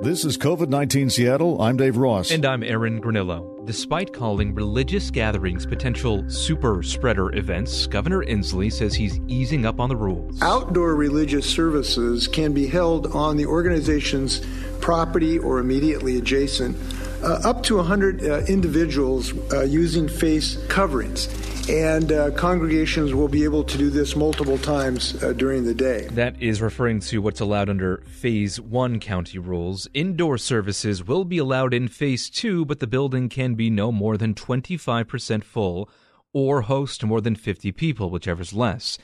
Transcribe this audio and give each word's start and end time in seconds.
This 0.00 0.24
is 0.24 0.38
COVID 0.38 0.68
19 0.68 1.10
Seattle. 1.10 1.60
I'm 1.60 1.76
Dave 1.76 1.96
Ross. 1.96 2.30
And 2.30 2.46
I'm 2.46 2.62
Aaron 2.62 3.02
Granillo. 3.02 3.66
Despite 3.66 4.12
calling 4.12 4.54
religious 4.54 5.10
gatherings 5.10 5.66
potential 5.66 6.22
super 6.30 6.84
spreader 6.84 7.34
events, 7.34 7.88
Governor 7.88 8.24
Inslee 8.24 8.72
says 8.72 8.94
he's 8.94 9.18
easing 9.26 9.66
up 9.66 9.80
on 9.80 9.88
the 9.88 9.96
rules. 9.96 10.40
Outdoor 10.40 10.94
religious 10.94 11.52
services 11.52 12.28
can 12.28 12.52
be 12.52 12.68
held 12.68 13.08
on 13.08 13.36
the 13.36 13.46
organization's 13.46 14.40
property 14.80 15.36
or 15.36 15.58
immediately 15.58 16.16
adjacent, 16.16 16.76
uh, 17.22 17.40
up 17.44 17.62
to 17.64 17.76
100 17.76 18.22
uh, 18.22 18.38
individuals 18.48 19.32
uh, 19.52 19.62
using 19.62 20.08
face 20.08 20.56
coverings 20.68 21.28
and 21.68 22.12
uh, 22.12 22.30
congregations 22.30 23.12
will 23.12 23.28
be 23.28 23.44
able 23.44 23.62
to 23.62 23.76
do 23.76 23.90
this 23.90 24.16
multiple 24.16 24.56
times 24.58 25.22
uh, 25.22 25.34
during 25.34 25.64
the 25.64 25.74
day. 25.74 26.08
That 26.12 26.40
is 26.40 26.62
referring 26.62 27.00
to 27.00 27.20
what's 27.20 27.40
allowed 27.40 27.68
under 27.68 27.98
Phase 28.06 28.58
1 28.58 29.00
county 29.00 29.38
rules. 29.38 29.86
Indoor 29.92 30.38
services 30.38 31.06
will 31.06 31.24
be 31.24 31.36
allowed 31.36 31.74
in 31.74 31.88
Phase 31.88 32.30
2, 32.30 32.64
but 32.64 32.80
the 32.80 32.86
building 32.86 33.28
can 33.28 33.54
be 33.54 33.68
no 33.68 33.92
more 33.92 34.16
than 34.16 34.34
25% 34.34 35.44
full 35.44 35.90
or 36.32 36.62
host 36.62 37.04
more 37.04 37.20
than 37.20 37.36
50 37.36 37.72
people, 37.72 38.10
whichever's 38.10 38.54
less. 38.54 38.96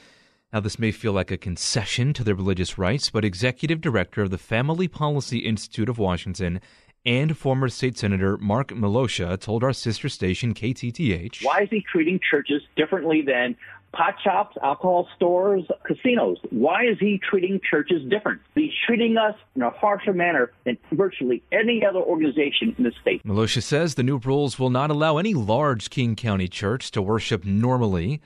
Now, 0.53 0.61
this 0.61 0.79
may 0.79 0.93
feel 0.93 1.13
like 1.13 1.31
a 1.31 1.37
concession 1.37 2.13
to 2.15 2.25
their 2.25 2.35
religious 2.35 2.79
rights, 2.79 3.11
but 3.11 3.25
Executive 3.25 3.81
Director 3.81 4.23
of 4.23 4.31
the 4.31 4.39
Family 4.39 4.89
Policy 4.89 5.39
Institute 5.41 5.89
of 5.89 5.99
Washington 5.99 6.61
and 7.05 7.37
former 7.37 7.69
state 7.69 7.99
senator 7.99 8.37
Mark 8.39 8.69
Miloscia 8.69 9.39
told 9.39 9.63
our 9.63 9.73
sister 9.73 10.09
station 10.09 10.55
KTTH. 10.55 11.45
Why 11.45 11.63
is 11.63 11.69
he 11.71 11.85
treating 11.91 12.19
churches 12.31 12.63
differently 12.77 13.23
than 13.23 13.57
pot 13.93 14.15
shops, 14.23 14.57
alcohol 14.63 15.09
stores, 15.15 15.65
casinos? 15.87 16.39
Why 16.51 16.85
is 16.85 16.99
he 16.99 17.21
treating 17.29 17.61
churches 17.69 18.03
different? 18.09 18.41
He's 18.55 18.73
treating 18.87 19.17
us 19.17 19.35
in 19.55 19.63
a 19.63 19.71
harsher 19.71 20.13
manner 20.13 20.51
than 20.65 20.79
virtually 20.93 21.43
any 21.53 21.85
other 21.85 22.01
organization 22.01 22.75
in 22.79 22.85
the 22.85 22.93
state. 23.01 23.23
Miloscia 23.25 23.63
says 23.63 23.95
the 23.95 24.03
new 24.03 24.19
rules 24.19 24.59
will 24.59 24.71
not 24.71 24.91
allow 24.91 25.19
any 25.19 25.35
large 25.35 25.91
King 25.91 26.17
County 26.17 26.49
church 26.49 26.91
to 26.93 27.03
worship 27.03 27.45
normally. 27.45 28.21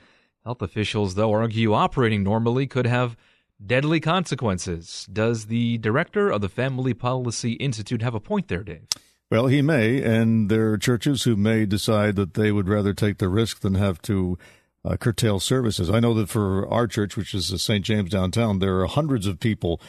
Health 0.45 0.61
officials, 0.61 1.15
though, 1.15 1.33
argue 1.33 1.73
operating 1.73 2.23
normally 2.23 2.65
could 2.65 2.87
have 2.87 3.17
deadly 3.63 3.99
consequences. 3.99 5.07
Does 5.11 5.45
the 5.45 5.77
director 5.79 6.29
of 6.29 6.41
the 6.41 6.49
Family 6.49 6.93
Policy 6.93 7.53
Institute 7.53 8.01
have 8.01 8.15
a 8.15 8.19
point 8.19 8.47
there, 8.47 8.63
Dave? 8.63 8.87
Well, 9.31 9.47
he 9.47 9.61
may, 9.61 10.01
and 10.01 10.49
there 10.49 10.71
are 10.71 10.77
churches 10.77 11.23
who 11.23 11.35
may 11.35 11.65
decide 11.65 12.15
that 12.15 12.33
they 12.33 12.51
would 12.51 12.67
rather 12.67 12.93
take 12.93 13.19
the 13.19 13.29
risk 13.29 13.59
than 13.59 13.75
have 13.75 14.01
to 14.03 14.39
uh, 14.83 14.97
curtail 14.97 15.39
services. 15.39 15.89
I 15.89 15.99
know 15.99 16.13
that 16.15 16.29
for 16.29 16.67
our 16.67 16.87
church, 16.87 17.15
which 17.15 17.33
is 17.33 17.61
St. 17.61 17.85
James 17.85 18.09
downtown, 18.09 18.59
there 18.59 18.79
are 18.79 18.87
hundreds 18.87 19.27
of 19.27 19.39
people 19.39 19.79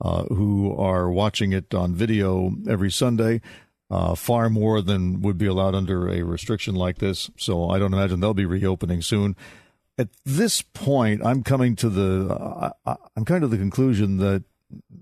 uh, 0.00 0.24
who 0.24 0.76
are 0.76 1.10
watching 1.10 1.52
it 1.52 1.74
on 1.74 1.94
video 1.94 2.52
every 2.68 2.90
Sunday. 2.90 3.40
Uh, 3.90 4.14
far 4.14 4.48
more 4.48 4.80
than 4.80 5.20
would 5.22 5.38
be 5.38 5.46
allowed 5.46 5.74
under 5.74 6.08
a 6.08 6.22
restriction 6.22 6.74
like 6.74 6.98
this. 6.98 7.30
So 7.36 7.70
I 7.70 7.78
don't 7.78 7.92
imagine 7.92 8.20
they'll 8.20 8.34
be 8.34 8.46
reopening 8.46 9.02
soon 9.02 9.36
at 9.98 10.08
this 10.24 10.62
point, 10.62 11.24
I'm 11.24 11.42
coming 11.42 11.76
to 11.76 11.88
the 11.88 12.34
uh, 12.84 12.96
I'm 13.16 13.24
coming 13.24 13.42
to 13.42 13.48
the 13.48 13.58
conclusion 13.58 14.16
that 14.18 14.44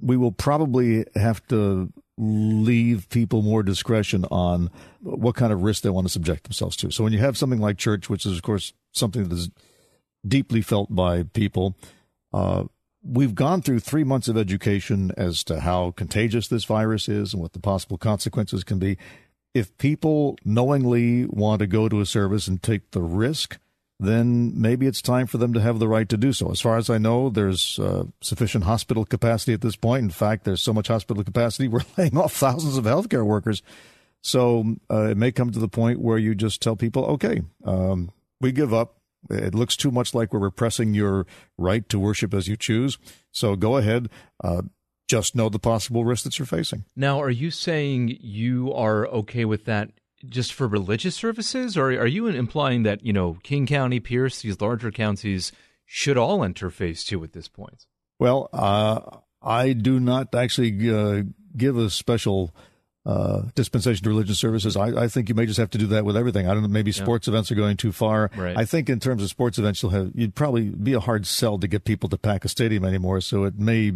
we 0.01 0.17
will 0.17 0.33
probably 0.33 1.07
have 1.15 1.47
to 1.49 1.93
leave 2.19 3.09
people 3.09 3.43
more 3.43 3.63
discretion 3.63 4.25
on 4.31 4.71
what 5.01 5.35
kind 5.35 5.53
of 5.53 5.63
risk 5.63 5.83
they 5.83 5.91
want 5.91 6.07
to 6.07 6.13
subject 6.13 6.45
themselves 6.45 6.77
to. 6.77 6.91
So 6.91 7.05
when 7.05 7.13
you 7.13 7.21
have 7.21 7.39
something 7.39 7.61
like 7.61 7.79
church, 7.79 8.11
which 8.11 8.27
is 8.27 8.37
of 8.37 8.43
course 8.43 8.75
something 8.93 9.29
that 9.29 9.35
is 9.35 9.51
deeply 10.27 10.61
felt 10.61 10.95
by 10.95 11.23
people, 11.23 11.75
uh, 12.33 12.65
we've 13.03 13.35
gone 13.35 13.63
through 13.63 13.81
three 13.81 14.05
months 14.05 14.29
of 14.29 14.37
education 14.37 15.11
as 15.17 15.43
to 15.45 15.61
how 15.61 15.93
contagious 15.93 16.49
this 16.49 16.65
virus 16.65 17.09
is 17.09 17.33
and 17.33 17.43
what 17.43 17.55
the 17.55 17.61
possible 17.61 17.99
consequences 17.99 18.63
can 18.63 18.79
be. 18.79 18.99
If 19.55 19.77
people 19.79 20.39
knowingly 20.45 21.25
want 21.27 21.61
to 21.61 21.67
go 21.67 21.89
to 21.89 22.01
a 22.01 22.07
service 22.07 22.47
and 22.47 22.63
take 22.63 22.91
the 22.91 23.03
risk 23.03 23.59
then 24.03 24.61
maybe 24.61 24.87
it's 24.87 25.01
time 25.01 25.27
for 25.27 25.39
them 25.39 25.53
to 25.53 25.61
have 25.61 25.79
the 25.79 25.89
right 25.89 26.09
to 26.09 26.17
do 26.17 26.33
so. 26.33 26.51
As 26.51 26.61
far 26.61 26.77
as 26.77 26.91
I 26.91 26.99
know, 26.99 27.31
there's 27.31 27.79
uh, 27.79 28.05
sufficient 28.21 28.65
hospital 28.65 29.05
capacity 29.05 29.53
at 29.53 29.61
this 29.61 29.77
point. 29.77 30.03
In 30.03 30.11
fact, 30.11 30.45
there's 30.45 30.63
so 30.63 30.73
much 30.73 30.89
hospital 30.89 31.23
capacity, 31.25 31.69
we're 31.69 31.81
laying 31.97 32.17
off 32.17 32.35
thousands 32.35 32.77
of 32.77 32.85
healthcare 32.85 33.25
workers. 33.25 33.63
So 34.23 34.77
uh, 34.91 35.11
it 35.11 35.17
may 35.17 35.33
come 35.33 35.51
to 35.51 35.59
the 35.59 35.69
point 35.69 36.01
where 36.01 36.19
you 36.19 36.35
just 36.35 36.63
tell 36.63 36.77
people, 36.77 37.05
okay, 37.07 37.43
um, 37.65 38.11
we 38.41 38.53
give 38.53 38.73
up. 38.73 38.97
It 39.31 39.55
looks 39.55 39.77
too 39.77 39.93
much 39.93 40.15
like 40.15 40.33
we're 40.33 40.41
repressing 40.41 40.95
your 40.95 41.27
right 41.57 41.89
to 41.91 41.99
worship 41.99 42.35
as 42.35 42.49
you 42.49 42.57
choose. 42.57 42.99
So 43.31 43.55
go 43.55 43.77
ahead. 43.77 44.09
Uh, 44.43 44.63
just 45.09 45.37
know 45.37 45.49
the 45.49 45.59
possible 45.59 46.05
risk 46.05 46.25
that 46.25 46.39
you're 46.39 46.47
facing. 46.47 46.85
Now, 46.97 47.21
are 47.21 47.31
you 47.31 47.51
saying 47.51 48.17
you 48.21 48.73
are 48.73 49.07
okay 49.09 49.45
with 49.45 49.67
that 49.67 49.91
just 50.29 50.53
for 50.53 50.67
religious 50.67 51.15
services, 51.15 51.77
or 51.77 51.87
are 51.87 52.07
you 52.07 52.27
implying 52.27 52.83
that 52.85 53.05
you 53.05 53.13
know 53.13 53.39
King 53.43 53.67
County, 53.67 54.01
Pierce, 54.01 54.43
these 54.43 54.61
larger 54.61 54.91
counties 54.91 55.53
should 55.85 56.17
all 56.17 56.45
enter 56.45 56.71
Phase 56.71 57.05
Two 57.05 57.23
at 57.25 57.33
this 57.33 57.49
point? 57.49 57.87
Well, 58.19 58.49
uh, 58.53 59.19
I 59.43 59.73
do 59.73 59.99
not 59.99 60.35
actually 60.35 60.91
uh, 60.91 61.23
give 61.57 61.77
a 61.77 61.91
special 61.91 62.55
uh, 63.05 63.43
dispensation 63.55 64.05
to 64.05 64.11
religious 64.11 64.39
services. 64.39 64.77
I, 64.77 65.03
I, 65.03 65.09
think 65.09 65.29
you 65.29 65.35
may 65.35 65.45
just 65.45 65.59
have 65.59 65.71
to 65.71 65.79
do 65.79 65.89
that 65.89 66.05
with 66.05 66.17
everything. 66.17 66.47
I 66.47 66.55
don't 66.55 66.63
know. 66.63 66.69
Maybe 66.69 66.93
sports 66.93 67.27
yeah. 67.27 67.33
events 67.33 67.51
are 67.51 67.57
going 67.57 67.77
too 67.77 67.91
far. 67.91 68.31
Right. 68.37 68.57
I 68.57 68.65
think 68.65 68.89
in 68.89 69.01
terms 69.01 69.25
of 69.25 69.29
sports 69.29 69.59
events, 69.59 69.83
you'll 69.83 69.91
have 69.91 70.13
you'd 70.15 70.37
probably 70.37 70.69
be 70.69 70.93
a 70.93 71.01
hard 71.01 71.27
sell 71.27 71.59
to 71.59 71.67
get 71.67 71.85
people 71.85 72.09
to 72.11 72.17
pack 72.17 72.45
a 72.45 72.49
stadium 72.49 72.85
anymore. 72.85 73.21
So 73.21 73.43
it 73.43 73.59
may 73.59 73.93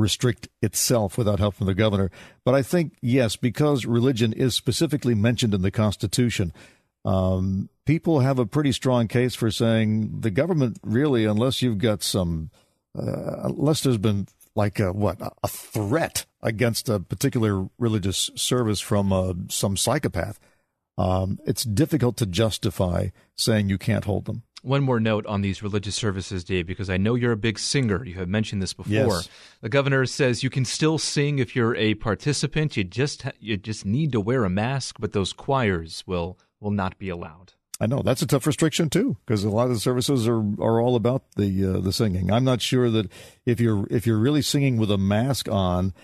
restrict 0.00 0.48
itself 0.62 1.16
without 1.16 1.38
help 1.38 1.54
from 1.54 1.66
the 1.66 1.74
governor. 1.74 2.10
But 2.44 2.54
I 2.54 2.62
think, 2.62 2.96
yes, 3.00 3.36
because 3.36 3.86
religion 3.86 4.32
is 4.32 4.54
specifically 4.54 5.14
mentioned 5.14 5.54
in 5.54 5.62
the 5.62 5.70
Constitution, 5.70 6.52
um, 7.04 7.68
people 7.86 8.20
have 8.20 8.38
a 8.38 8.46
pretty 8.46 8.72
strong 8.72 9.08
case 9.08 9.34
for 9.34 9.50
saying 9.50 10.20
the 10.20 10.30
government 10.30 10.78
really, 10.82 11.24
unless 11.24 11.62
you've 11.62 11.78
got 11.78 12.02
some, 12.02 12.50
uh, 12.98 13.44
unless 13.44 13.82
there's 13.82 13.98
been 13.98 14.26
like 14.54 14.80
a, 14.80 14.92
what 14.92 15.20
a 15.42 15.48
threat 15.48 16.26
against 16.42 16.88
a 16.88 17.00
particular 17.00 17.68
religious 17.78 18.30
service 18.34 18.80
from 18.80 19.12
uh, 19.12 19.34
some 19.48 19.76
psychopath, 19.76 20.40
um, 20.98 21.38
it's 21.46 21.64
difficult 21.64 22.16
to 22.18 22.26
justify 22.26 23.08
saying 23.36 23.68
you 23.68 23.78
can't 23.78 24.04
hold 24.04 24.26
them. 24.26 24.42
One 24.62 24.82
more 24.82 25.00
note 25.00 25.24
on 25.26 25.40
these 25.40 25.62
religious 25.62 25.94
services, 25.94 26.44
Dave, 26.44 26.66
because 26.66 26.90
I 26.90 26.98
know 26.98 27.14
you're 27.14 27.32
a 27.32 27.36
big 27.36 27.58
singer. 27.58 28.04
You 28.04 28.14
have 28.14 28.28
mentioned 28.28 28.60
this 28.60 28.74
before. 28.74 28.92
Yes. 28.92 29.28
The 29.62 29.68
governor 29.70 30.04
says 30.04 30.42
you 30.42 30.50
can 30.50 30.64
still 30.64 30.98
sing 30.98 31.38
if 31.38 31.56
you're 31.56 31.74
a 31.76 31.94
participant. 31.94 32.76
You 32.76 32.84
just 32.84 33.22
ha- 33.22 33.32
you 33.40 33.56
just 33.56 33.86
need 33.86 34.12
to 34.12 34.20
wear 34.20 34.44
a 34.44 34.50
mask, 34.50 34.96
but 35.00 35.12
those 35.12 35.32
choirs 35.32 36.04
will 36.06 36.38
will 36.60 36.70
not 36.70 36.98
be 36.98 37.08
allowed. 37.08 37.54
I 37.80 37.86
know 37.86 38.02
that's 38.02 38.20
a 38.20 38.26
tough 38.26 38.46
restriction 38.46 38.90
too, 38.90 39.16
because 39.24 39.42
a 39.42 39.48
lot 39.48 39.68
of 39.68 39.74
the 39.74 39.80
services 39.80 40.28
are 40.28 40.42
are 40.60 40.80
all 40.80 40.94
about 40.94 41.22
the 41.36 41.64
uh, 41.64 41.80
the 41.80 41.92
singing. 41.92 42.30
I'm 42.30 42.44
not 42.44 42.60
sure 42.60 42.90
that 42.90 43.10
if 43.46 43.58
you're 43.58 43.86
if 43.90 44.06
you're 44.06 44.18
really 44.18 44.42
singing 44.42 44.76
with 44.76 44.90
a 44.90 44.98
mask 44.98 45.48
on, 45.48 45.94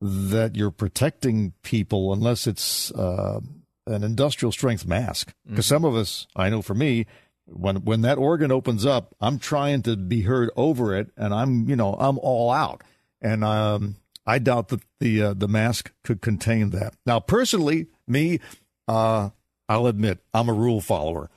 that 0.00 0.56
you're 0.56 0.72
protecting 0.72 1.52
people 1.62 2.12
unless 2.12 2.48
it's 2.48 2.90
uh, 2.92 3.40
an 3.86 4.02
industrial 4.02 4.50
strength 4.50 4.86
mask. 4.86 5.32
Because 5.46 5.66
mm-hmm. 5.66 5.74
some 5.74 5.84
of 5.84 5.94
us, 5.94 6.26
I 6.34 6.50
know 6.50 6.62
for 6.62 6.74
me, 6.74 7.06
when 7.52 7.84
when 7.84 8.02
that 8.02 8.18
organ 8.18 8.52
opens 8.52 8.86
up, 8.86 9.14
I'm 9.20 9.38
trying 9.38 9.82
to 9.82 9.96
be 9.96 10.22
heard 10.22 10.50
over 10.56 10.94
it, 10.94 11.10
and 11.16 11.34
I'm 11.34 11.68
you 11.68 11.76
know 11.76 11.94
I'm 11.94 12.18
all 12.18 12.50
out, 12.50 12.82
and 13.20 13.44
um, 13.44 13.96
I 14.26 14.38
doubt 14.38 14.68
that 14.68 14.80
the 14.98 15.22
uh, 15.22 15.34
the 15.34 15.48
mask 15.48 15.92
could 16.04 16.20
contain 16.20 16.70
that. 16.70 16.94
Now, 17.06 17.20
personally, 17.20 17.88
me, 18.06 18.40
uh, 18.88 19.30
I'll 19.68 19.86
admit 19.86 20.18
I'm 20.32 20.48
a 20.48 20.54
rule 20.54 20.80
follower. 20.80 21.30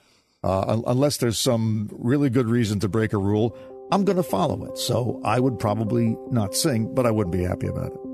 Uh, 0.44 0.81
unless 0.88 1.18
there's 1.18 1.40
some 1.40 1.90
really 1.94 2.30
good 2.30 2.47
reason 2.47 2.78
to 2.81 2.90
break 2.90 3.13
a 3.13 3.18
rule, 3.18 3.56
I'm 3.94 4.03
going 4.03 4.18
to 4.18 4.24
follow 4.24 4.66
it. 4.66 4.78
So 4.78 5.22
I 5.24 5.40
would 5.40 5.57
probably 5.57 6.18
not 6.30 6.53
sing, 6.53 6.94
but 6.94 7.06
I 7.06 7.12
wouldn't 7.12 7.31
be 7.31 7.44
happy 7.44 7.68
about 7.68 7.94
it. 7.94 8.12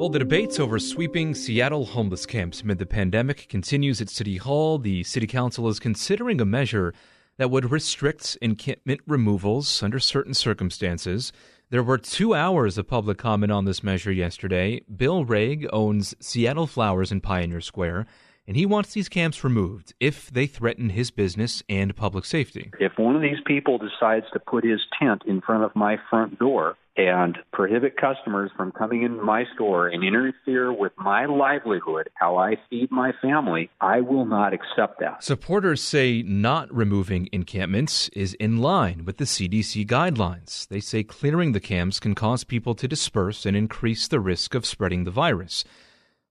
Well, 0.00 0.08
the 0.08 0.18
debates 0.18 0.58
over 0.58 0.78
sweeping 0.78 1.34
Seattle 1.34 1.84
homeless 1.84 2.24
camps 2.24 2.62
amid 2.62 2.78
the 2.78 2.86
pandemic 2.86 3.50
continues 3.50 4.00
at 4.00 4.08
City 4.08 4.38
Hall. 4.38 4.78
The 4.78 5.04
City 5.04 5.26
Council 5.26 5.68
is 5.68 5.78
considering 5.78 6.40
a 6.40 6.46
measure 6.46 6.94
that 7.36 7.50
would 7.50 7.70
restrict 7.70 8.38
encampment 8.40 9.02
removals 9.06 9.82
under 9.82 9.98
certain 9.98 10.32
circumstances. 10.32 11.34
There 11.68 11.82
were 11.82 11.98
two 11.98 12.34
hours 12.34 12.78
of 12.78 12.88
public 12.88 13.18
comment 13.18 13.52
on 13.52 13.66
this 13.66 13.82
measure 13.82 14.10
yesterday. 14.10 14.80
Bill 14.96 15.26
Rague 15.26 15.68
owns 15.70 16.14
Seattle 16.18 16.66
Flowers 16.66 17.12
in 17.12 17.20
Pioneer 17.20 17.60
Square, 17.60 18.06
and 18.46 18.56
he 18.56 18.64
wants 18.64 18.94
these 18.94 19.10
camps 19.10 19.44
removed 19.44 19.92
if 20.00 20.30
they 20.30 20.46
threaten 20.46 20.88
his 20.88 21.10
business 21.10 21.62
and 21.68 21.94
public 21.94 22.24
safety. 22.24 22.70
If 22.80 22.92
one 22.96 23.16
of 23.16 23.20
these 23.20 23.42
people 23.46 23.76
decides 23.76 24.24
to 24.32 24.40
put 24.40 24.64
his 24.64 24.80
tent 24.98 25.24
in 25.26 25.42
front 25.42 25.62
of 25.62 25.76
my 25.76 25.98
front 26.08 26.38
door, 26.38 26.78
and 27.08 27.38
prohibit 27.52 27.96
customers 27.96 28.50
from 28.56 28.72
coming 28.72 29.02
into 29.02 29.22
my 29.22 29.44
store 29.54 29.88
and 29.88 30.04
interfere 30.04 30.72
with 30.72 30.92
my 30.96 31.26
livelihood, 31.26 32.08
how 32.14 32.36
I 32.36 32.56
feed 32.68 32.90
my 32.90 33.12
family, 33.22 33.70
I 33.80 34.00
will 34.00 34.26
not 34.26 34.52
accept 34.52 35.00
that. 35.00 35.22
Supporters 35.22 35.82
say 35.82 36.22
not 36.22 36.72
removing 36.74 37.28
encampments 37.32 38.08
is 38.10 38.34
in 38.34 38.58
line 38.58 39.04
with 39.04 39.16
the 39.16 39.24
CDC 39.24 39.86
guidelines. 39.86 40.68
They 40.68 40.80
say 40.80 41.02
clearing 41.02 41.52
the 41.52 41.60
camps 41.60 42.00
can 42.00 42.14
cause 42.14 42.44
people 42.44 42.74
to 42.74 42.88
disperse 42.88 43.46
and 43.46 43.56
increase 43.56 44.08
the 44.08 44.20
risk 44.20 44.54
of 44.54 44.66
spreading 44.66 45.04
the 45.04 45.10
virus. 45.10 45.64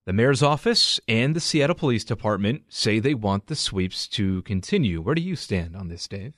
The 0.06 0.14
mayor's 0.14 0.42
office 0.42 1.00
and 1.08 1.36
the 1.36 1.40
Seattle 1.40 1.76
Police 1.76 2.04
Department 2.04 2.64
say 2.70 3.00
they 3.00 3.14
want 3.14 3.48
the 3.48 3.56
sweeps 3.56 4.08
to 4.10 4.42
continue. 4.44 5.02
Where 5.02 5.16
do 5.16 5.22
you 5.22 5.36
stand 5.36 5.76
on 5.76 5.88
this, 5.88 6.08
Dave? 6.08 6.34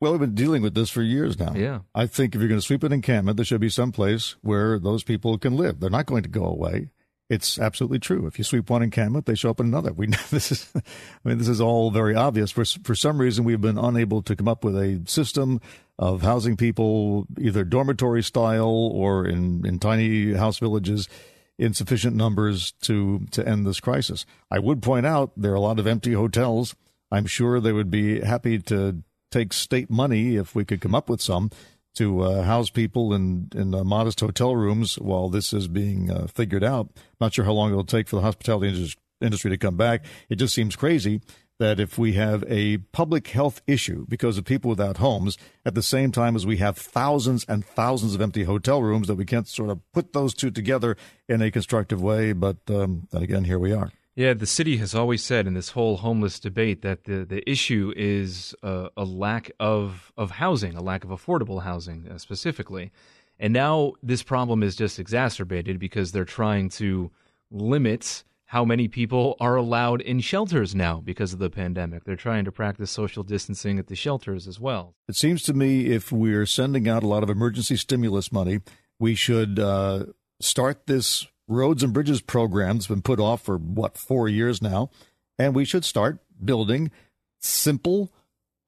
Well, 0.00 0.12
we've 0.12 0.20
been 0.20 0.34
dealing 0.34 0.62
with 0.62 0.74
this 0.74 0.88
for 0.88 1.02
years 1.02 1.38
now. 1.38 1.52
Yeah. 1.54 1.80
I 1.94 2.06
think 2.06 2.34
if 2.34 2.40
you're 2.40 2.48
going 2.48 2.60
to 2.60 2.66
sweep 2.66 2.82
an 2.82 2.92
encampment, 2.92 3.36
there 3.36 3.44
should 3.44 3.60
be 3.60 3.68
some 3.68 3.92
place 3.92 4.34
where 4.40 4.78
those 4.78 5.04
people 5.04 5.36
can 5.36 5.56
live. 5.56 5.78
They're 5.78 5.90
not 5.90 6.06
going 6.06 6.22
to 6.22 6.28
go 6.28 6.46
away. 6.46 6.90
It's 7.28 7.58
absolutely 7.60 8.00
true. 8.00 8.26
If 8.26 8.38
you 8.38 8.44
sweep 8.44 8.70
one 8.70 8.82
encampment, 8.82 9.26
they 9.26 9.36
show 9.36 9.50
up 9.50 9.60
in 9.60 9.66
another. 9.66 9.92
We 9.92 10.06
this 10.30 10.50
is, 10.50 10.72
I 10.74 11.28
mean, 11.28 11.38
this 11.38 11.48
is 11.48 11.60
all 11.60 11.90
very 11.90 12.16
obvious. 12.16 12.50
For 12.50 12.64
for 12.64 12.96
some 12.96 13.20
reason, 13.20 13.44
we've 13.44 13.60
been 13.60 13.78
unable 13.78 14.20
to 14.22 14.34
come 14.34 14.48
up 14.48 14.64
with 14.64 14.76
a 14.76 15.02
system 15.06 15.60
of 15.96 16.22
housing 16.22 16.56
people 16.56 17.26
either 17.38 17.62
dormitory 17.62 18.24
style 18.24 18.90
or 18.92 19.26
in 19.26 19.64
in 19.64 19.78
tiny 19.78 20.32
house 20.32 20.58
villages 20.58 21.08
in 21.56 21.72
sufficient 21.72 22.16
numbers 22.16 22.72
to 22.82 23.26
to 23.30 23.46
end 23.46 23.64
this 23.64 23.78
crisis. 23.78 24.26
I 24.50 24.58
would 24.58 24.82
point 24.82 25.06
out 25.06 25.30
there 25.36 25.52
are 25.52 25.56
a 25.56 25.60
lot 25.60 25.78
of 25.78 25.86
empty 25.86 26.14
hotels. 26.14 26.74
I'm 27.12 27.26
sure 27.26 27.60
they 27.60 27.72
would 27.72 27.92
be 27.92 28.20
happy 28.22 28.58
to 28.58 29.04
take 29.30 29.52
state 29.52 29.90
money 29.90 30.36
if 30.36 30.54
we 30.54 30.64
could 30.64 30.80
come 30.80 30.94
up 30.94 31.08
with 31.08 31.20
some 31.20 31.50
to 31.94 32.22
uh, 32.22 32.42
house 32.42 32.70
people 32.70 33.12
in 33.12 33.48
in 33.54 33.74
uh, 33.74 33.82
modest 33.84 34.20
hotel 34.20 34.54
rooms 34.54 34.96
while 34.96 35.28
this 35.28 35.52
is 35.52 35.68
being 35.68 36.10
uh, 36.10 36.26
figured 36.26 36.64
out. 36.64 36.88
Not 37.20 37.34
sure 37.34 37.44
how 37.44 37.52
long 37.52 37.70
it'll 37.70 37.84
take 37.84 38.08
for 38.08 38.16
the 38.16 38.22
hospitality 38.22 38.94
industry 39.20 39.50
to 39.50 39.58
come 39.58 39.76
back. 39.76 40.04
It 40.28 40.36
just 40.36 40.54
seems 40.54 40.76
crazy 40.76 41.20
that 41.58 41.78
if 41.78 41.98
we 41.98 42.14
have 42.14 42.42
a 42.48 42.78
public 42.78 43.28
health 43.28 43.60
issue 43.66 44.06
because 44.08 44.38
of 44.38 44.46
people 44.46 44.70
without 44.70 44.96
homes, 44.96 45.36
at 45.66 45.74
the 45.74 45.82
same 45.82 46.10
time 46.10 46.34
as 46.34 46.46
we 46.46 46.56
have 46.56 46.78
thousands 46.78 47.44
and 47.48 47.64
thousands 47.64 48.14
of 48.14 48.20
empty 48.22 48.44
hotel 48.44 48.82
rooms, 48.82 49.08
that 49.08 49.16
we 49.16 49.26
can't 49.26 49.46
sort 49.46 49.68
of 49.68 49.78
put 49.92 50.14
those 50.14 50.32
two 50.32 50.50
together 50.50 50.96
in 51.28 51.42
a 51.42 51.50
constructive 51.50 52.00
way. 52.00 52.32
But 52.32 52.56
um, 52.70 53.08
again, 53.12 53.44
here 53.44 53.58
we 53.58 53.72
are. 53.72 53.92
Yeah, 54.20 54.34
the 54.34 54.44
city 54.44 54.76
has 54.76 54.94
always 54.94 55.24
said 55.24 55.46
in 55.46 55.54
this 55.54 55.70
whole 55.70 55.96
homeless 55.96 56.38
debate 56.38 56.82
that 56.82 57.04
the, 57.04 57.24
the 57.24 57.50
issue 57.50 57.94
is 57.96 58.54
a, 58.62 58.90
a 58.94 59.04
lack 59.04 59.50
of, 59.58 60.12
of 60.14 60.32
housing, 60.32 60.76
a 60.76 60.82
lack 60.82 61.04
of 61.04 61.08
affordable 61.08 61.62
housing 61.62 62.06
uh, 62.06 62.18
specifically. 62.18 62.92
And 63.38 63.54
now 63.54 63.94
this 64.02 64.22
problem 64.22 64.62
is 64.62 64.76
just 64.76 64.98
exacerbated 64.98 65.78
because 65.78 66.12
they're 66.12 66.26
trying 66.26 66.68
to 66.80 67.10
limit 67.50 68.22
how 68.44 68.62
many 68.62 68.88
people 68.88 69.38
are 69.40 69.56
allowed 69.56 70.02
in 70.02 70.20
shelters 70.20 70.74
now 70.74 71.00
because 71.00 71.32
of 71.32 71.38
the 71.38 71.48
pandemic. 71.48 72.04
They're 72.04 72.14
trying 72.14 72.44
to 72.44 72.52
practice 72.52 72.90
social 72.90 73.22
distancing 73.22 73.78
at 73.78 73.86
the 73.86 73.96
shelters 73.96 74.46
as 74.46 74.60
well. 74.60 74.96
It 75.08 75.16
seems 75.16 75.42
to 75.44 75.54
me 75.54 75.86
if 75.86 76.12
we're 76.12 76.44
sending 76.44 76.90
out 76.90 77.02
a 77.02 77.08
lot 77.08 77.22
of 77.22 77.30
emergency 77.30 77.76
stimulus 77.76 78.30
money, 78.30 78.60
we 78.98 79.14
should 79.14 79.58
uh, 79.58 80.04
start 80.40 80.86
this 80.86 81.26
roads 81.50 81.82
and 81.82 81.92
bridges 81.92 82.20
program's 82.20 82.86
been 82.86 83.02
put 83.02 83.20
off 83.20 83.42
for 83.42 83.58
what 83.58 83.98
four 83.98 84.28
years 84.28 84.62
now, 84.62 84.88
and 85.38 85.54
we 85.54 85.64
should 85.64 85.84
start 85.84 86.20
building 86.42 86.90
simple, 87.40 88.12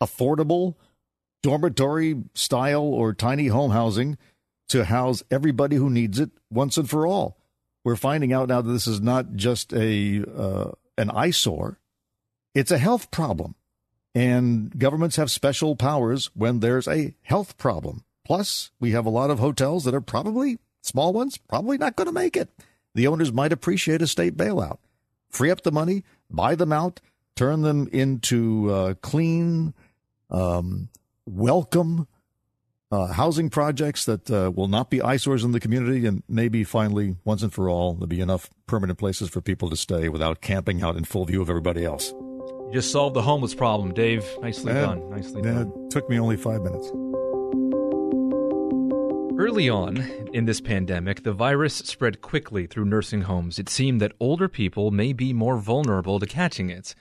affordable, 0.02 0.74
dormitory 1.42 2.22
style 2.34 2.82
or 2.82 3.14
tiny 3.14 3.46
home 3.46 3.70
housing 3.70 4.18
to 4.68 4.84
house 4.84 5.22
everybody 5.30 5.76
who 5.76 5.88
needs 5.88 6.18
it 6.18 6.30
once 6.50 6.76
and 6.76 6.90
for 6.90 7.06
all. 7.06 7.38
We're 7.84 7.96
finding 7.96 8.32
out 8.32 8.48
now 8.48 8.60
that 8.60 8.72
this 8.72 8.86
is 8.86 9.00
not 9.00 9.34
just 9.34 9.72
a 9.72 10.24
uh, 10.36 10.72
an 10.98 11.10
eyesore; 11.10 11.78
it's 12.54 12.70
a 12.70 12.78
health 12.78 13.10
problem, 13.10 13.54
and 14.14 14.76
governments 14.76 15.16
have 15.16 15.30
special 15.30 15.76
powers 15.76 16.30
when 16.34 16.60
there's 16.60 16.88
a 16.88 17.14
health 17.22 17.56
problem. 17.58 18.04
Plus, 18.24 18.70
we 18.78 18.92
have 18.92 19.06
a 19.06 19.10
lot 19.10 19.30
of 19.30 19.40
hotels 19.40 19.84
that 19.84 19.94
are 19.94 20.00
probably 20.00 20.58
small 20.80 21.12
ones, 21.12 21.38
probably 21.38 21.76
not 21.76 21.96
going 21.96 22.06
to 22.06 22.12
make 22.12 22.36
it 22.36 22.48
the 22.94 23.06
owners 23.06 23.32
might 23.32 23.52
appreciate 23.52 24.02
a 24.02 24.06
state 24.06 24.36
bailout. 24.36 24.78
Free 25.30 25.50
up 25.50 25.62
the 25.62 25.72
money, 25.72 26.04
buy 26.30 26.54
them 26.54 26.72
out, 26.72 27.00
turn 27.36 27.62
them 27.62 27.88
into 27.92 28.70
uh, 28.70 28.94
clean, 29.00 29.74
um, 30.30 30.88
welcome 31.26 32.06
uh, 32.92 33.06
housing 33.06 33.48
projects 33.48 34.04
that 34.04 34.30
uh, 34.30 34.52
will 34.54 34.68
not 34.68 34.90
be 34.90 35.00
eyesores 35.00 35.42
in 35.42 35.52
the 35.52 35.60
community, 35.60 36.06
and 36.06 36.22
maybe 36.28 36.62
finally, 36.62 37.16
once 37.24 37.42
and 37.42 37.52
for 37.52 37.68
all, 37.68 37.94
there'll 37.94 38.06
be 38.06 38.20
enough 38.20 38.50
permanent 38.66 38.98
places 38.98 39.30
for 39.30 39.40
people 39.40 39.70
to 39.70 39.76
stay 39.76 40.10
without 40.10 40.42
camping 40.42 40.82
out 40.82 40.96
in 40.96 41.04
full 41.04 41.24
view 41.24 41.40
of 41.40 41.48
everybody 41.48 41.84
else. 41.84 42.12
You 42.12 42.70
just 42.74 42.92
solved 42.92 43.16
the 43.16 43.22
homeless 43.22 43.54
problem, 43.54 43.94
Dave. 43.94 44.24
Nicely 44.42 44.74
done. 44.74 45.08
Nicely 45.10 45.40
done. 45.40 45.72
It 45.86 45.90
took 45.90 46.08
me 46.10 46.20
only 46.20 46.36
five 46.36 46.60
minutes. 46.60 46.90
Early 49.42 49.68
on 49.68 49.96
in 50.32 50.44
this 50.44 50.60
pandemic, 50.60 51.24
the 51.24 51.32
virus 51.32 51.74
spread 51.74 52.20
quickly 52.20 52.64
through 52.64 52.84
nursing 52.84 53.22
homes. 53.22 53.58
It 53.58 53.68
seemed 53.68 54.00
that 54.00 54.12
older 54.20 54.46
people 54.46 54.92
may 54.92 55.12
be 55.12 55.32
more 55.32 55.56
vulnerable 55.56 56.20
to 56.20 56.26
catching 56.26 56.70
it. 56.70 56.94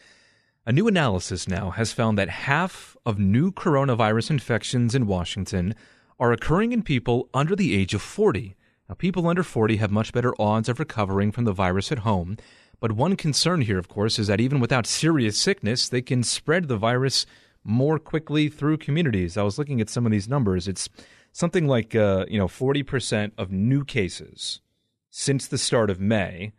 A 0.65 0.71
new 0.71 0.87
analysis 0.87 1.47
now 1.47 1.69
has 1.69 1.93
found 1.93 2.17
that 2.17 2.29
half 2.29 2.97
of 3.05 3.19
new 3.19 3.51
coronavirus 3.51 4.31
infections 4.31 4.95
in 4.95 5.05
Washington 5.05 5.75
are 6.19 6.31
occurring 6.31 6.71
in 6.71 6.81
people 6.81 7.29
under 7.31 7.55
the 7.55 7.75
age 7.75 7.93
of 7.93 8.01
40. 8.01 8.55
Now, 8.89 8.95
people 8.95 9.27
under 9.27 9.43
40 9.43 9.75
have 9.75 9.91
much 9.91 10.11
better 10.11 10.33
odds 10.41 10.67
of 10.67 10.79
recovering 10.79 11.31
from 11.31 11.43
the 11.43 11.53
virus 11.53 11.91
at 11.91 11.99
home. 11.99 12.37
But 12.79 12.93
one 12.93 13.17
concern 13.17 13.61
here, 13.61 13.77
of 13.77 13.87
course, 13.87 14.17
is 14.17 14.25
that 14.25 14.41
even 14.41 14.59
without 14.59 14.87
serious 14.87 15.37
sickness, 15.37 15.87
they 15.87 16.01
can 16.01 16.23
spread 16.23 16.69
the 16.69 16.77
virus 16.77 17.27
more 17.63 17.99
quickly 17.99 18.49
through 18.49 18.77
communities. 18.77 19.37
I 19.37 19.43
was 19.43 19.59
looking 19.59 19.79
at 19.79 19.91
some 19.91 20.07
of 20.07 20.11
these 20.11 20.27
numbers. 20.27 20.67
It's 20.67 20.89
something 21.31 21.67
like 21.67 21.95
uh, 21.95 22.25
you 22.27 22.37
know 22.37 22.47
40% 22.47 23.31
of 23.37 23.51
new 23.51 23.83
cases 23.83 24.61
since 25.09 25.47
the 25.47 25.57
start 25.57 25.89
of 25.89 25.99
May 25.99 26.53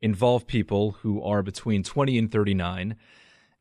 involve 0.00 0.46
people 0.46 0.92
who 1.02 1.22
are 1.22 1.42
between 1.42 1.82
20 1.82 2.18
and 2.18 2.30
39 2.30 2.96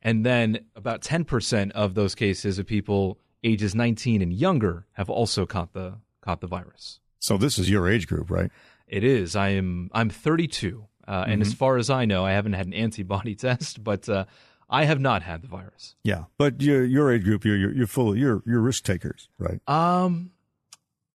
and 0.01 0.25
then 0.25 0.65
about 0.75 1.01
10% 1.01 1.71
of 1.71 1.93
those 1.93 2.15
cases 2.15 2.57
of 2.57 2.65
people 2.65 3.19
ages 3.43 3.75
19 3.75 4.21
and 4.21 4.33
younger 4.33 4.87
have 4.93 5.09
also 5.09 5.45
caught 5.45 5.73
the 5.73 5.95
caught 6.21 6.41
the 6.41 6.47
virus. 6.47 6.99
So 7.19 7.37
this 7.37 7.57
is 7.59 7.69
your 7.69 7.89
age 7.89 8.07
group, 8.07 8.29
right? 8.29 8.51
It 8.87 9.03
is. 9.03 9.35
I 9.35 9.49
am 9.49 9.89
I'm 9.93 10.09
32. 10.09 10.87
Uh, 11.07 11.21
mm-hmm. 11.21 11.31
and 11.31 11.41
as 11.41 11.49
mm-hmm. 11.49 11.57
far 11.57 11.77
as 11.77 11.89
I 11.89 12.05
know, 12.05 12.25
I 12.25 12.31
haven't 12.31 12.53
had 12.53 12.67
an 12.67 12.73
antibody 12.73 13.35
test, 13.35 13.83
but 13.83 14.07
uh, 14.09 14.25
I 14.69 14.85
have 14.85 14.99
not 14.99 15.23
had 15.23 15.41
the 15.41 15.47
virus. 15.47 15.95
Yeah, 16.03 16.25
but 16.37 16.61
your 16.61 16.83
your 16.83 17.11
age 17.11 17.23
group, 17.23 17.45
you're 17.45 17.57
you're, 17.57 17.73
you're 17.73 17.87
full. 17.87 18.11
Of, 18.11 18.17
you're 18.17 18.41
you're 18.45 18.61
risk 18.61 18.83
takers, 18.83 19.29
right? 19.37 19.59
Um, 19.67 20.31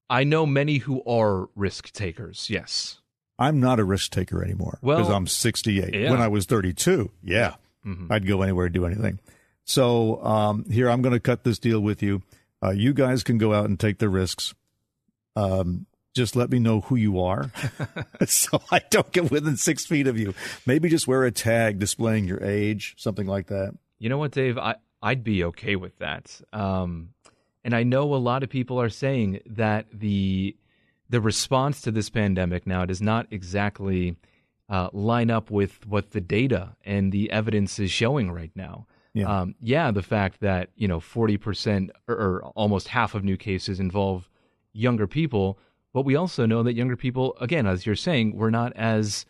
I 0.08 0.24
know 0.24 0.46
many 0.46 0.78
who 0.78 1.02
are 1.04 1.48
risk 1.54 1.92
takers. 1.92 2.48
Yes. 2.48 3.00
I'm 3.38 3.60
not 3.60 3.80
a 3.80 3.84
risk 3.84 4.12
taker 4.12 4.42
anymore 4.42 4.78
because 4.80 5.08
well, 5.08 5.16
I'm 5.16 5.26
68. 5.26 5.94
Yeah. 5.94 6.10
When 6.10 6.20
I 6.20 6.28
was 6.28 6.46
32, 6.46 7.10
yeah, 7.22 7.54
mm-hmm. 7.84 8.10
I'd 8.10 8.26
go 8.26 8.42
anywhere 8.42 8.66
and 8.66 8.74
do 8.74 8.86
anything. 8.86 9.20
So 9.64 10.22
um, 10.24 10.64
here, 10.70 10.88
I'm 10.88 11.02
going 11.02 11.12
to 11.12 11.20
cut 11.20 11.44
this 11.44 11.58
deal 11.58 11.80
with 11.80 12.02
you. 12.02 12.22
Uh, 12.62 12.70
you 12.70 12.94
guys 12.94 13.22
can 13.22 13.36
go 13.36 13.52
out 13.52 13.66
and 13.66 13.78
take 13.78 13.98
the 13.98 14.08
risks. 14.08 14.54
Um, 15.34 15.86
just 16.14 16.34
let 16.34 16.50
me 16.50 16.58
know 16.58 16.80
who 16.80 16.96
you 16.96 17.20
are 17.20 17.50
so 18.26 18.62
I 18.70 18.80
don't 18.90 19.12
get 19.12 19.30
within 19.30 19.56
six 19.58 19.84
feet 19.84 20.06
of 20.06 20.18
you. 20.18 20.34
Maybe 20.64 20.88
just 20.88 21.06
wear 21.06 21.24
a 21.24 21.30
tag 21.30 21.78
displaying 21.78 22.24
your 22.24 22.42
age, 22.42 22.94
something 22.96 23.26
like 23.26 23.48
that. 23.48 23.74
You 23.98 24.08
know 24.08 24.18
what, 24.18 24.32
Dave? 24.32 24.56
I, 24.56 24.76
I'd 25.02 25.22
be 25.22 25.44
okay 25.44 25.76
with 25.76 25.98
that. 25.98 26.40
Um, 26.52 27.10
and 27.66 27.74
I 27.74 27.82
know 27.82 28.14
a 28.14 28.16
lot 28.16 28.44
of 28.44 28.48
people 28.48 28.80
are 28.80 28.88
saying 28.88 29.40
that 29.44 29.86
the 29.92 30.56
the 31.10 31.20
response 31.20 31.80
to 31.82 31.90
this 31.90 32.08
pandemic 32.08 32.64
now 32.64 32.84
does 32.84 33.02
not 33.02 33.26
exactly 33.32 34.16
uh, 34.68 34.88
line 34.92 35.30
up 35.30 35.50
with 35.50 35.84
what 35.84 36.12
the 36.12 36.20
data 36.20 36.76
and 36.84 37.10
the 37.10 37.30
evidence 37.30 37.78
is 37.80 37.90
showing 37.90 38.30
right 38.30 38.52
now. 38.54 38.86
Yeah. 39.14 39.40
Um, 39.40 39.54
yeah, 39.60 39.90
the 39.90 40.02
fact 40.02 40.40
that 40.40 40.70
you 40.76 40.86
know 40.86 41.00
forty 41.00 41.36
percent 41.36 41.90
or, 42.06 42.14
or, 42.14 42.44
almost 42.54 42.86
half 42.86 43.16
of 43.16 43.24
new 43.24 43.36
cases 43.36 43.80
involve 43.80 44.30
younger 44.72 45.08
people, 45.08 45.58
but 45.92 46.04
we 46.04 46.14
also 46.14 46.46
know 46.46 46.62
that 46.62 46.74
younger 46.74 46.96
people, 46.96 47.36
again, 47.40 47.66
as 47.66 47.84
you're 47.84 47.96
saying, 47.96 48.36
we're 48.36 48.50
not 48.50 48.72
as 48.76 49.26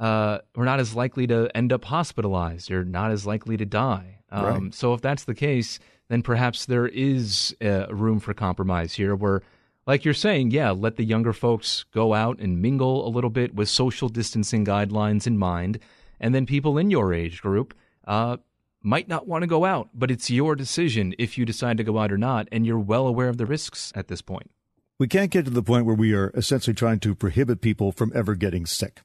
uh, 0.00 0.38
we're 0.54 0.64
not 0.64 0.80
as 0.80 0.94
likely 0.94 1.26
to 1.26 1.54
end 1.54 1.74
up 1.74 1.84
hospitalized 1.84 2.70
or 2.70 2.86
not 2.86 3.10
as 3.10 3.26
likely 3.26 3.58
to 3.58 3.66
die. 3.66 4.20
Um, 4.30 4.44
right. 4.44 4.74
So 4.74 4.94
if 4.94 5.02
that's 5.02 5.24
the 5.24 5.34
case, 5.34 5.78
then 6.08 6.22
perhaps 6.22 6.66
there 6.66 6.86
is 6.86 7.54
uh, 7.60 7.86
room 7.90 8.20
for 8.20 8.34
compromise 8.34 8.94
here 8.94 9.14
where 9.14 9.42
like 9.86 10.04
you're 10.04 10.14
saying, 10.14 10.50
yeah, 10.50 10.72
let 10.72 10.96
the 10.96 11.04
younger 11.04 11.32
folks 11.32 11.84
go 11.92 12.12
out 12.12 12.40
and 12.40 12.60
mingle 12.60 13.06
a 13.06 13.10
little 13.10 13.30
bit 13.30 13.54
with 13.54 13.68
social 13.68 14.08
distancing 14.08 14.64
guidelines 14.64 15.26
in 15.26 15.38
mind. 15.38 15.78
And 16.18 16.34
then 16.34 16.44
people 16.44 16.76
in 16.76 16.90
your 16.90 17.14
age 17.14 17.40
group 17.40 17.72
uh, 18.04 18.38
might 18.82 19.08
not 19.08 19.28
want 19.28 19.42
to 19.42 19.46
go 19.46 19.64
out, 19.64 19.90
but 19.94 20.10
it's 20.10 20.28
your 20.30 20.56
decision 20.56 21.14
if 21.18 21.38
you 21.38 21.44
decide 21.44 21.76
to 21.76 21.84
go 21.84 21.98
out 21.98 22.10
or 22.10 22.18
not. 22.18 22.48
And 22.50 22.66
you're 22.66 22.78
well 22.78 23.06
aware 23.06 23.28
of 23.28 23.36
the 23.36 23.46
risks 23.46 23.92
at 23.94 24.08
this 24.08 24.22
point. 24.22 24.50
we 24.98 25.06
can't 25.06 25.30
get 25.30 25.44
to 25.44 25.50
the 25.50 25.62
point 25.62 25.86
where 25.86 25.94
we 25.94 26.14
are 26.14 26.30
essentially 26.34 26.74
trying 26.74 26.98
to 27.00 27.14
prohibit 27.14 27.60
people 27.60 27.92
from 27.92 28.10
ever 28.14 28.34
getting 28.34 28.66
sick, 28.66 29.02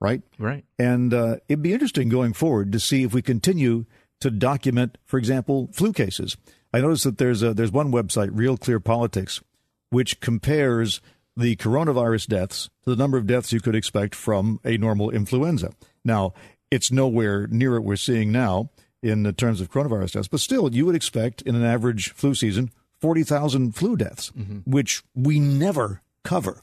right? 0.00 0.22
Right. 0.38 0.64
And 0.78 1.14
uh, 1.14 1.36
it'd 1.48 1.62
be 1.62 1.72
interesting 1.72 2.08
going 2.08 2.32
forward 2.32 2.72
to 2.72 2.80
see 2.80 3.04
if 3.04 3.14
we 3.14 3.22
continue 3.22 3.84
to 4.20 4.30
document, 4.30 4.98
for 5.04 5.18
example, 5.18 5.68
flu 5.72 5.92
cases. 5.92 6.36
I 6.72 6.80
noticed 6.80 7.04
that 7.04 7.18
there's 7.18 7.42
a, 7.42 7.54
there's 7.54 7.72
one 7.72 7.92
website, 7.92 8.30
Real 8.32 8.56
Clear 8.56 8.80
Politics, 8.80 9.42
which 9.90 10.20
compares 10.20 11.00
the 11.36 11.56
coronavirus 11.56 12.28
deaths 12.28 12.70
to 12.84 12.90
the 12.90 12.96
number 12.96 13.18
of 13.18 13.26
deaths 13.26 13.52
you 13.52 13.60
could 13.60 13.74
expect 13.74 14.14
from 14.14 14.58
a 14.64 14.78
normal 14.78 15.10
influenza. 15.10 15.72
Now, 16.04 16.32
it's 16.70 16.90
nowhere 16.90 17.46
near 17.46 17.74
what 17.74 17.84
we're 17.84 17.96
seeing 17.96 18.32
now 18.32 18.70
in 19.02 19.32
terms 19.34 19.60
of 19.60 19.70
coronavirus 19.70 20.12
deaths, 20.12 20.28
but 20.28 20.40
still, 20.40 20.74
you 20.74 20.86
would 20.86 20.96
expect 20.96 21.42
in 21.42 21.54
an 21.54 21.64
average 21.64 22.12
flu 22.12 22.34
season 22.34 22.70
40,000 23.00 23.76
flu 23.76 23.96
deaths, 23.96 24.32
mm-hmm. 24.36 24.70
which 24.70 25.02
we 25.14 25.38
never 25.38 26.02
cover 26.24 26.62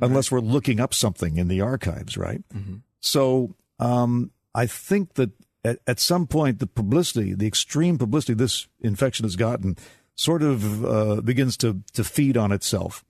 unless 0.00 0.30
we're 0.30 0.40
looking 0.40 0.80
up 0.80 0.94
something 0.94 1.36
in 1.36 1.48
the 1.48 1.60
archives, 1.60 2.16
right? 2.16 2.42
Mm-hmm. 2.54 2.76
So 3.00 3.54
um, 3.78 4.30
I 4.54 4.66
think 4.66 5.14
that 5.14 5.30
at, 5.64 5.78
at, 5.86 6.00
some 6.00 6.26
point, 6.26 6.58
the 6.58 6.66
publicity, 6.66 7.34
the 7.34 7.46
extreme 7.46 7.98
publicity 7.98 8.34
this 8.34 8.68
infection 8.80 9.24
has 9.24 9.36
gotten, 9.36 9.76
sort 10.14 10.42
of 10.42 10.84
uh, 10.84 11.20
begins 11.20 11.56
to, 11.58 11.82
to 11.94 12.04
feed 12.04 12.36
on 12.36 12.52
itself. 12.52 13.04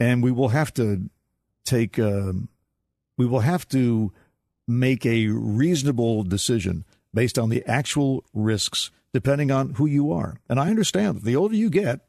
And 0.00 0.22
we 0.22 0.30
will 0.30 0.48
have 0.48 0.72
to 0.74 1.08
take, 1.64 1.98
uh, 1.98 2.32
we 3.16 3.26
will 3.26 3.40
have 3.40 3.68
to 3.68 4.12
make 4.66 5.04
a 5.06 5.26
reasonable 5.28 6.22
decision 6.22 6.84
based 7.12 7.38
on 7.38 7.48
the 7.48 7.64
actual 7.66 8.24
risks 8.32 8.90
depending 9.12 9.50
on 9.50 9.74
who 9.74 9.86
you 9.86 10.12
are. 10.12 10.40
And 10.48 10.60
I 10.60 10.68
understand 10.68 11.16
that 11.16 11.24
the 11.24 11.36
older 11.36 11.54
you 11.54 11.70
get, 11.70 12.00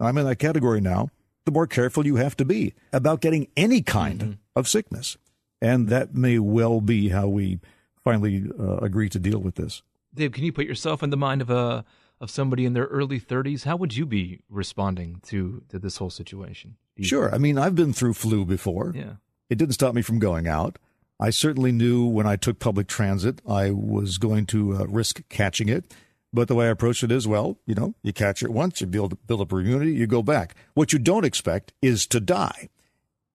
I'm 0.00 0.18
in 0.18 0.26
that 0.26 0.38
category 0.38 0.80
now, 0.80 1.10
the 1.44 1.52
more 1.52 1.66
careful 1.66 2.06
you 2.06 2.16
have 2.16 2.36
to 2.38 2.44
be 2.44 2.74
about 2.92 3.20
getting 3.20 3.48
any 3.56 3.82
kind 3.82 4.20
mm-hmm. 4.20 4.32
of 4.56 4.66
sickness. 4.66 5.16
And 5.60 5.88
that 5.88 6.14
may 6.14 6.38
well 6.38 6.80
be 6.80 7.10
how 7.10 7.28
we 7.28 7.60
finally 8.04 8.44
uh, 8.58 8.76
agree 8.76 9.08
to 9.08 9.18
deal 9.18 9.38
with 9.38 9.56
this. 9.56 9.82
Dave, 10.14 10.32
can 10.32 10.44
you 10.44 10.52
put 10.52 10.66
yourself 10.66 11.02
in 11.02 11.10
the 11.10 11.16
mind 11.16 11.42
of 11.42 11.50
a 11.50 11.84
of 12.20 12.30
somebody 12.30 12.64
in 12.64 12.74
their 12.74 12.84
early 12.86 13.18
30s? 13.18 13.64
How 13.64 13.76
would 13.76 13.96
you 13.96 14.06
be 14.06 14.40
responding 14.48 15.20
to 15.24 15.62
to 15.70 15.78
this 15.78 15.96
whole 15.96 16.10
situation? 16.10 16.76
Sure. 17.00 17.24
Think? 17.24 17.34
I 17.34 17.38
mean, 17.38 17.58
I've 17.58 17.74
been 17.74 17.92
through 17.92 18.14
flu 18.14 18.44
before. 18.44 18.92
Yeah. 18.94 19.14
It 19.50 19.58
didn't 19.58 19.74
stop 19.74 19.94
me 19.94 20.02
from 20.02 20.18
going 20.18 20.46
out. 20.46 20.78
I 21.18 21.30
certainly 21.30 21.72
knew 21.72 22.04
when 22.04 22.26
I 22.26 22.36
took 22.36 22.58
public 22.58 22.86
transit 22.86 23.40
I 23.48 23.70
was 23.70 24.18
going 24.18 24.46
to 24.46 24.76
uh, 24.76 24.86
risk 24.86 25.22
catching 25.28 25.68
it. 25.68 25.92
But 26.32 26.48
the 26.48 26.56
way 26.56 26.66
I 26.66 26.70
approach 26.70 27.04
it 27.04 27.12
is, 27.12 27.28
well, 27.28 27.58
you 27.64 27.76
know, 27.76 27.94
you 28.02 28.12
catch 28.12 28.42
it 28.42 28.50
once, 28.50 28.80
you 28.80 28.88
build 28.88 29.16
build 29.26 29.40
up 29.40 29.52
immunity, 29.52 29.92
you 29.92 30.08
go 30.08 30.22
back. 30.22 30.56
What 30.74 30.92
you 30.92 30.98
don't 30.98 31.24
expect 31.24 31.72
is 31.80 32.06
to 32.08 32.18
die. 32.18 32.70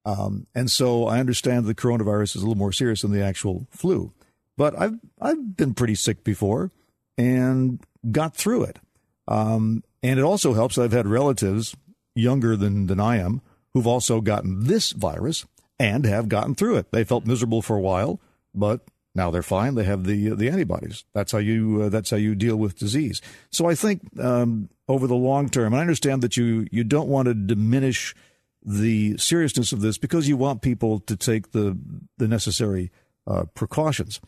Um, 0.03 0.47
and 0.55 0.69
so 0.69 1.07
I 1.07 1.19
understand 1.19 1.65
the 1.65 1.75
coronavirus 1.75 2.35
is 2.35 2.37
a 2.37 2.39
little 2.39 2.55
more 2.55 2.73
serious 2.73 3.01
than 3.01 3.11
the 3.11 3.23
actual 3.23 3.67
flu. 3.69 4.11
But 4.59 4.77
I've 4.77 4.99
I've 5.21 5.55
been 5.55 5.73
pretty 5.73 5.95
sick 5.95 6.25
before 6.25 6.69
and 7.17 7.79
got 8.11 8.35
through 8.35 8.63
it. 8.63 8.77
Um, 9.25 9.85
and 10.03 10.19
it 10.19 10.23
also 10.23 10.53
helps 10.53 10.77
I've 10.77 10.91
had 10.91 11.07
relatives 11.07 11.77
younger 12.13 12.57
than, 12.57 12.87
than 12.87 12.99
I 12.99 13.19
am 13.19 13.41
who've 13.71 13.87
also 13.87 14.19
gotten 14.19 14.65
this 14.65 14.91
virus 14.91 15.45
and 15.79 16.03
have 16.03 16.27
gotten 16.27 16.55
through 16.55 16.75
it. 16.75 16.91
They 16.91 17.05
felt 17.05 17.25
miserable 17.25 17.61
for 17.61 17.77
a 17.77 17.81
while, 17.81 18.19
but 18.53 18.81
now 19.15 19.31
they're 19.31 19.41
fine. 19.41 19.75
They 19.75 19.85
have 19.85 20.03
the 20.03 20.31
the 20.31 20.49
antibodies. 20.49 21.05
That's 21.13 21.31
how 21.31 21.37
you 21.37 21.83
uh, 21.83 21.89
that's 21.89 22.09
how 22.09 22.17
you 22.17 22.35
deal 22.35 22.57
with 22.57 22.77
disease. 22.77 23.21
So 23.51 23.65
I 23.65 23.75
think 23.75 24.01
um, 24.19 24.67
over 24.89 25.07
the 25.07 25.15
long 25.15 25.47
term, 25.47 25.67
and 25.67 25.77
I 25.77 25.81
understand 25.81 26.21
that 26.23 26.35
you 26.35 26.67
you 26.69 26.83
don't 26.83 27.07
want 27.07 27.29
to 27.29 27.33
diminish 27.33 28.13
the 28.61 29.17
seriousness 29.17 29.71
of 29.71 29.79
this 29.79 29.97
because 29.97 30.27
you 30.27 30.35
want 30.35 30.61
people 30.61 30.99
to 30.99 31.15
take 31.15 31.53
the 31.53 31.77
the 32.17 32.27
necessary 32.27 32.91
uh, 33.25 33.45
precautions, 33.53 34.19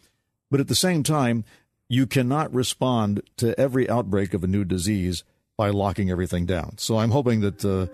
but 0.52 0.60
at 0.60 0.68
the 0.68 0.76
same 0.76 1.02
time, 1.02 1.44
you 1.90 2.06
cannot 2.06 2.54
respond 2.54 3.22
to 3.38 3.60
every 3.60 3.90
outbreak 3.90 4.36
of 4.36 4.44
a 4.44 4.48
new 4.48 4.64
disease 4.64 5.24
by 5.58 5.70
locking 5.70 6.12
everything 6.12 6.46
down. 6.46 6.78
So 6.78 6.98
I'm 6.98 7.12
hoping 7.12 7.42
that. 7.42 7.66
Uh, 7.66 7.88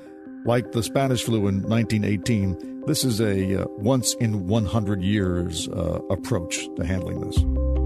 like 0.46 0.72
the 0.72 0.82
Spanish 0.82 1.24
flu 1.24 1.48
in 1.48 1.62
1918, 1.64 2.86
this 2.86 3.04
is 3.04 3.20
a 3.20 3.64
uh, 3.64 3.66
once 3.68 4.14
in 4.16 4.48
100 4.48 5.04
years 5.04 5.68
uh, 5.68 6.00
approach 6.10 6.68
to 6.78 6.86
handling 6.86 7.20
this. 7.22 7.77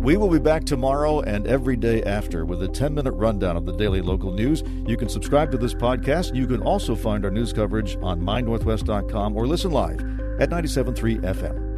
We 0.00 0.16
will 0.16 0.30
be 0.30 0.38
back 0.38 0.64
tomorrow 0.64 1.20
and 1.20 1.46
every 1.46 1.76
day 1.76 2.02
after 2.04 2.46
with 2.46 2.62
a 2.62 2.68
10 2.68 2.94
minute 2.94 3.12
rundown 3.12 3.58
of 3.58 3.66
the 3.66 3.76
daily 3.76 4.00
local 4.00 4.32
news. 4.32 4.62
You 4.86 4.96
can 4.96 5.10
subscribe 5.10 5.50
to 5.50 5.58
this 5.58 5.74
podcast. 5.74 6.34
You 6.34 6.46
can 6.46 6.62
also 6.62 6.96
find 6.96 7.22
our 7.22 7.30
news 7.30 7.52
coverage 7.52 7.98
on 8.00 8.18
mynorthwest.com 8.18 9.36
or 9.36 9.46
listen 9.46 9.72
live 9.72 10.00
at 10.40 10.48
97.3 10.48 11.20
FM. 11.20 11.69